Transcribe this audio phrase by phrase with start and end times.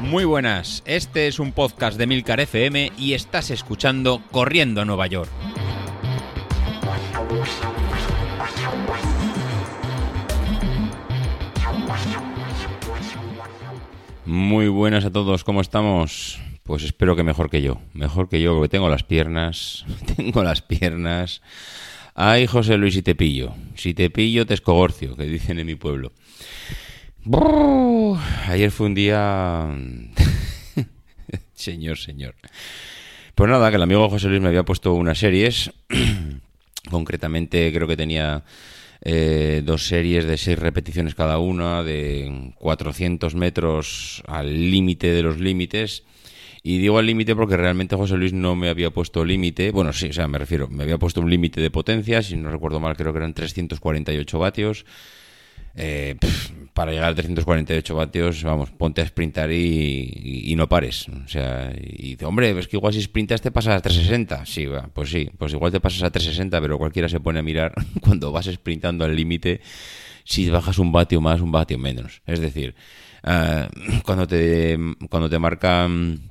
[0.00, 5.08] Muy buenas, este es un podcast de Milcar FM y estás escuchando Corriendo a Nueva
[5.08, 5.28] York.
[14.24, 16.40] Muy buenas a todos, ¿cómo estamos?
[16.62, 19.84] Pues espero que mejor que yo, mejor que yo, porque tengo las piernas,
[20.16, 21.42] tengo las piernas.
[22.14, 25.74] Ay, José Luis, si te pillo, si te pillo te escogorcio, que dicen en mi
[25.74, 26.12] pueblo.
[28.48, 29.68] Ayer fue un día...
[31.54, 32.36] señor, señor.
[33.34, 35.72] Pues nada, que el amigo José Luis me había puesto unas series.
[36.90, 38.44] Concretamente creo que tenía
[39.02, 45.40] eh, dos series de seis repeticiones cada una, de 400 metros al límite de los
[45.40, 46.04] límites.
[46.62, 49.72] Y digo al límite porque realmente José Luis no me había puesto límite.
[49.72, 52.50] Bueno, sí, o sea, me refiero, me había puesto un límite de potencia, si no
[52.50, 54.86] recuerdo mal, creo que eran 348 vatios.
[55.74, 56.16] Eh,
[56.76, 61.08] para llegar a 348 vatios, vamos, ponte a sprintar y, no pares.
[61.08, 64.44] O sea, y dice, hombre, es que igual si sprintas te pasas a 360.
[64.44, 67.72] Sí, pues sí, pues igual te pasas a 360, pero cualquiera se pone a mirar
[68.02, 69.62] cuando vas sprintando al límite
[70.24, 72.20] si bajas un vatio más, un vatio menos.
[72.26, 72.74] Es decir,
[73.22, 73.68] ah,
[74.04, 74.78] cuando, te,
[75.08, 76.30] cuando te marcan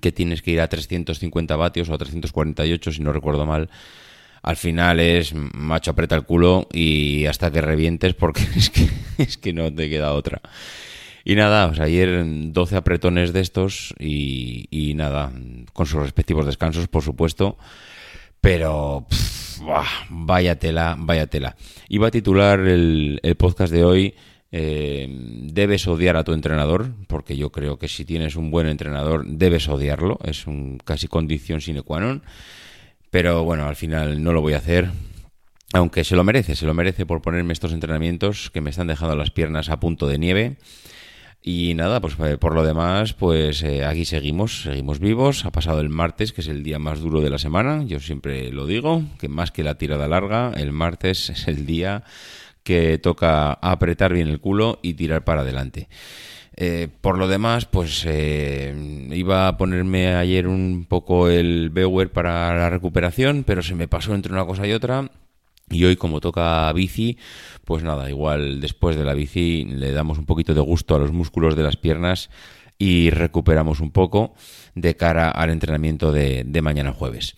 [0.00, 3.68] que tienes que ir a 350 vatios o a 348, si no recuerdo mal,
[4.42, 8.88] al final es macho aprieta el culo y hasta que revientes porque es que,
[9.18, 10.40] es que no te queda otra.
[11.24, 15.30] Y nada, ayer 12 apretones de estos y, nada,
[15.72, 17.58] con sus respectivos descansos, por supuesto.
[18.40, 19.06] Pero,
[20.08, 21.56] vaya tela, vaya tela.
[21.88, 24.14] Iba a titular el, podcast de hoy,
[24.50, 25.06] eh,
[25.52, 29.68] debes odiar a tu entrenador, porque yo creo que si tienes un buen entrenador, debes
[29.68, 32.22] odiarlo, es un casi condición sine qua non.
[33.10, 34.90] Pero bueno, al final no lo voy a hacer.
[35.72, 39.14] Aunque se lo merece, se lo merece por ponerme estos entrenamientos que me están dejando
[39.16, 40.56] las piernas a punto de nieve.
[41.42, 45.46] Y nada, pues eh, por lo demás, pues eh, aquí seguimos, seguimos vivos.
[45.46, 47.82] Ha pasado el martes, que es el día más duro de la semana.
[47.84, 52.04] Yo siempre lo digo, que más que la tirada larga, el martes es el día
[52.62, 55.88] que toca apretar bien el culo y tirar para adelante.
[56.62, 62.54] Eh, por lo demás, pues eh, iba a ponerme ayer un poco el Bewer para
[62.54, 65.10] la recuperación, pero se me pasó entre una cosa y otra.
[65.70, 67.16] Y hoy, como toca bici,
[67.64, 71.12] pues nada, igual después de la bici le damos un poquito de gusto a los
[71.12, 72.28] músculos de las piernas
[72.76, 74.34] y recuperamos un poco
[74.74, 77.36] de cara al entrenamiento de mañana jueves.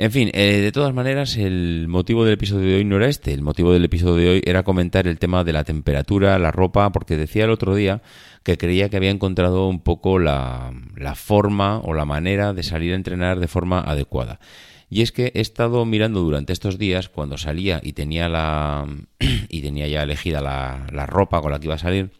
[0.00, 3.34] En fin, eh, de todas maneras, el motivo del episodio de hoy no era este.
[3.34, 6.90] El motivo del episodio de hoy era comentar el tema de la temperatura, la ropa,
[6.90, 8.00] porque decía el otro día
[8.42, 10.72] que creía que había encontrado un poco la,
[11.16, 14.40] forma o la manera de salir a entrenar de forma adecuada.
[14.88, 18.86] Y es que he estado mirando durante estos días, cuando salía y tenía la
[19.50, 22.10] y tenía ya elegida la, la ropa con la que iba a salir,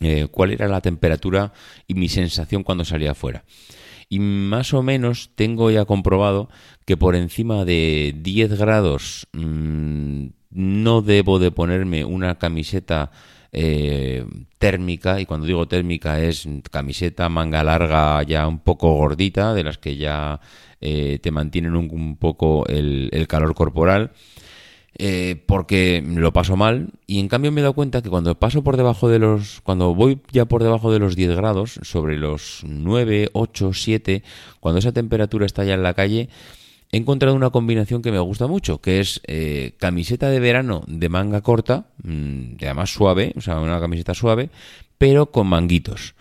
[0.00, 1.52] eh, cuál era la temperatura
[1.86, 3.44] y mi sensación cuando salía afuera
[4.14, 6.48] y más o menos tengo ya comprobado
[6.84, 13.10] que por encima de 10 grados mmm, no debo de ponerme una camiseta
[13.50, 14.24] eh,
[14.58, 15.20] térmica.
[15.20, 19.96] Y cuando digo térmica es camiseta manga larga ya un poco gordita de las que
[19.96, 20.40] ya
[20.80, 24.12] eh, te mantienen un, poco el calor corporal
[24.96, 28.62] eh, porque lo paso mal y en cambio me he dado cuenta que cuando paso
[28.62, 32.60] por debajo de los cuando voy ya por debajo de los 10 grados sobre los
[32.64, 34.22] 9, 8, 7
[34.60, 36.28] cuando esa temperatura está ya en la calle
[36.92, 41.08] he encontrado una combinación que me gusta mucho que es eh, camiseta de verano de
[41.08, 44.50] manga corta mmm, además suave o sea una camiseta suave
[44.98, 46.14] pero con manguitos.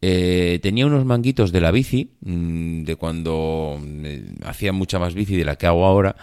[0.00, 5.36] Eh, tenía unos manguitos de la bici mmm, de cuando eh, hacía mucha más bici
[5.36, 6.16] de la que hago ahora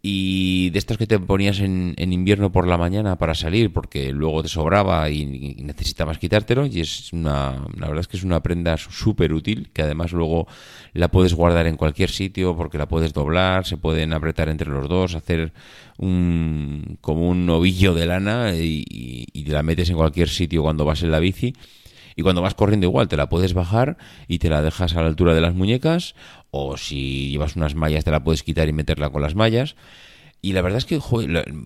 [0.00, 4.42] y de estos que te ponías en, invierno por la mañana para salir porque luego
[4.42, 8.76] te sobraba y, necesitabas quitártelo y es una la verdad es que es una prenda
[8.76, 10.46] súper útil que además luego
[10.92, 14.88] la puedes guardar en cualquier sitio porque la puedes doblar se pueden apretar entre los
[14.88, 15.52] dos hacer
[15.96, 21.02] un como un novillo de lana y, y la metes en cualquier sitio cuando vas
[21.02, 21.54] en la bici
[22.18, 25.06] y cuando vas corriendo igual te la puedes bajar y te la dejas a la
[25.06, 26.16] altura de las muñecas
[26.50, 29.76] o si llevas unas mallas te la puedes quitar y meterla con las mallas.
[30.40, 31.00] Y la verdad es que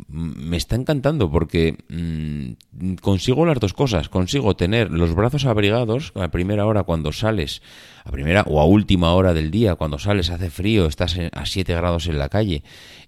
[0.08, 4.10] me está encantando porque mmm, consigo las dos cosas.
[4.10, 7.62] Consigo tener los brazos abrigados a primera hora cuando sales,
[8.04, 11.74] a primera o a última hora del día, cuando sales, hace frío, estás a 7
[11.74, 12.62] grados en la calle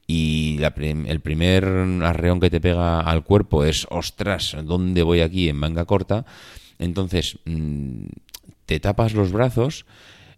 [0.06, 1.66] y la, el primer
[2.02, 6.24] arreón que te pega al cuerpo es, ostras, ¿dónde voy aquí en manga corta?
[6.84, 8.06] Entonces, mmm,
[8.66, 9.84] te tapas los brazos,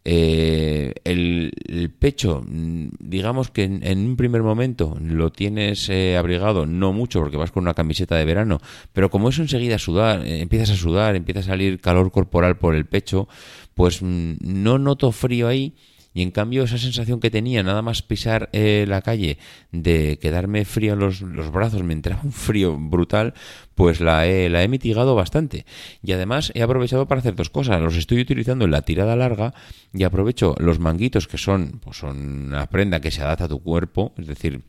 [0.08, 6.92] Eh, el, pecho, mm, digamos que en, un primer momento lo tienes eh, abrigado, no
[6.92, 8.60] mucho porque vas con una camiseta de verano,
[8.92, 12.76] pero como eso enseguida sudar, eh, empiezas a sudar, empieza a salir calor corporal por
[12.76, 13.26] el pecho,
[13.74, 15.74] pues mm, no noto frío ahí
[16.16, 19.36] y en cambio esa sensación que tenía nada más pisar eh, la calle
[19.70, 21.20] de quedarme frío en los,
[21.52, 23.34] brazos, me entraba un frío brutal,
[23.74, 25.66] pues la he, la he mitigado bastante.
[26.02, 27.82] Y además he aprovechado para hacer dos cosas.
[27.82, 29.52] Los estoy utilizando en la tirada larga
[29.92, 33.62] y aprovecho los manguitos que son, pues son una prenda que se adapta a tu
[33.62, 34.62] cuerpo, es decir,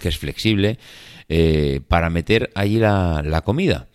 [0.00, 0.80] que es flexible,
[1.28, 3.89] eh, para meter allí la, la comida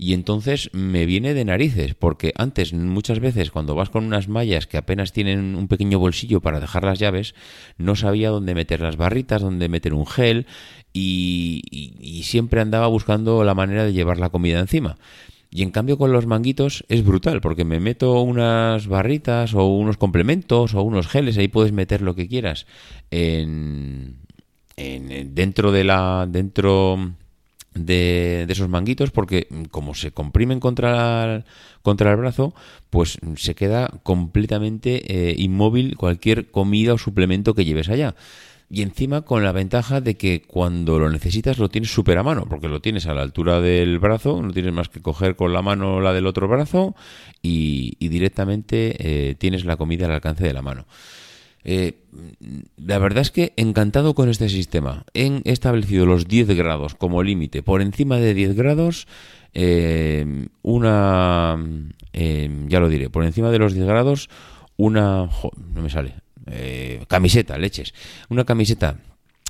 [0.00, 4.68] y entonces me viene de narices, porque antes muchas veces cuando vas con unas mallas
[4.68, 7.34] que apenas tienen un pequeño bolsillo para dejar las llaves,
[7.78, 10.46] no sabía dónde meter las barritas, dónde meter un gel
[10.92, 14.98] y, siempre andaba buscando la manera de llevar la comida encima.
[15.50, 19.96] Y en cambio con los manguitos es brutal, porque me meto unas barritas o unos
[19.96, 22.66] complementos o unos geles, ahí puedes meter lo que quieras
[23.10, 24.18] en,
[24.76, 27.14] en dentro de la dentro
[27.86, 31.44] de, esos manguitos porque como se comprimen contra el,
[31.82, 32.54] contra el brazo,
[32.90, 38.14] pues se queda completamente eh, inmóvil cualquier comida o suplemento que lleves allá.
[38.70, 42.44] Y encima con la ventaja de que cuando lo necesitas lo tienes súper a mano,
[42.50, 45.62] porque lo tienes a la altura del brazo, no tienes más que coger con la
[45.62, 46.94] mano la del otro brazo
[47.40, 48.96] y, directamente
[49.30, 50.84] eh, tienes la comida al alcance de la mano.
[51.64, 52.00] Eh,
[52.76, 55.04] la verdad es que encantado con este sistema.
[55.14, 57.62] He establecido los 10 grados como límite.
[57.62, 59.06] Por encima de 10 grados,
[59.54, 61.56] eh, una...
[62.12, 64.30] Eh, ya lo diré, por encima de los 10 grados,
[64.76, 65.28] una...
[65.74, 66.14] no me sale.
[67.08, 67.92] camiseta, leches.
[68.30, 68.98] Una camiseta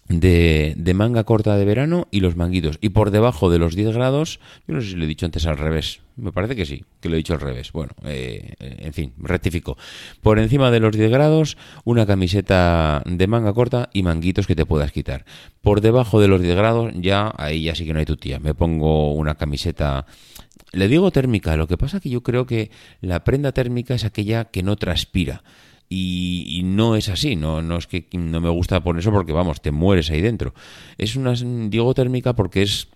[0.09, 2.79] de, manga corta de verano y los manguitos.
[2.81, 5.47] Y por debajo de los 10 grados, yo no sé si lo he dicho antes
[5.47, 7.73] al revés, me parece que sí, que lo he dicho al revés.
[7.73, 9.77] Bueno, eh, en fin, rectifico.
[10.21, 14.67] Por encima de los 10 grados, una camiseta de manga corta y manguitos que te
[14.67, 15.25] puedas quitar.
[15.61, 18.41] Por debajo de los 10 grados, ya ahí ya sí que no hay tu tía.
[18.41, 20.07] Me pongo una camiseta
[20.73, 22.71] le digo térmica, lo que pasa que yo creo que
[23.01, 25.43] la prenda térmica es aquella que no transpira.
[25.91, 29.63] Y, no es así, no, no es que no me gusta poner eso porque vamos,
[29.63, 30.53] te mueres ahí dentro.
[30.99, 32.89] Es una, digo térmica porque es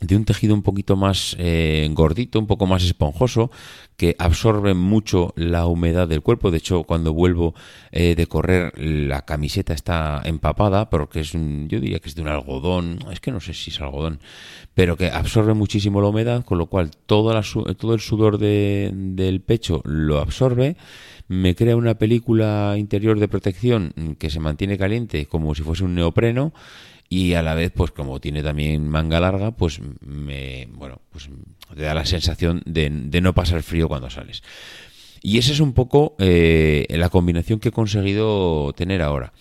[0.00, 3.50] de un tejido un poquito más eh, gordito, un poco más esponjoso,
[3.96, 6.50] que absorbe mucho la humedad del cuerpo.
[6.50, 7.54] De hecho, cuando vuelvo
[7.92, 12.28] eh, de correr, la camiseta está empapada, porque es, yo diría que es de un
[12.28, 14.20] algodón, es que no sé si es algodón,
[14.74, 17.40] pero que absorbe muchísimo la humedad, con lo cual todo,
[17.74, 20.76] todo el sudor del pecho lo absorbe
[21.28, 25.94] me crea una película interior de protección que se mantiene caliente como si fuese un
[25.94, 26.52] neopreno
[27.08, 31.28] y a la vez pues como tiene también manga larga pues me bueno pues
[31.74, 34.42] te da la sensación de, no pasar frío cuando sales.
[35.22, 39.32] Y esa es un poco eh, la combinación que he conseguido tener ahora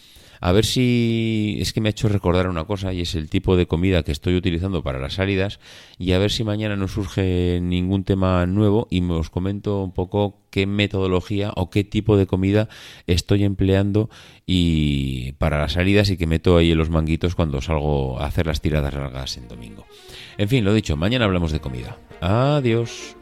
[0.46, 3.56] a ver si es que me ha hecho recordar una cosa y es el tipo
[3.56, 5.62] de comida que estoy utilizando para las salidas
[5.98, 9.94] y a ver si mañana no surge ningún tema nuevo y me os comento un
[9.94, 12.68] poco qué metodología o qué tipo de comida
[13.08, 14.10] estoy empleando
[14.46, 18.46] y para las salidas y que meto ahí en los manguitos cuando salgo a hacer
[18.46, 19.86] las tiradas largas en domingo.
[20.38, 21.98] En fin, lo dicho, mañana hablamos de comida.
[22.20, 23.16] Adiós.